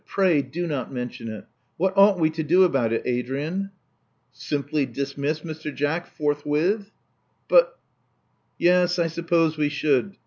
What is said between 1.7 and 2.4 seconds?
What ought we